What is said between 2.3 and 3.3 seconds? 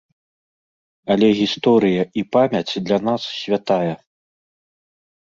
памяць для нас